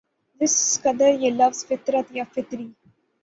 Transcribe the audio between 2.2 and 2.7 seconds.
فطری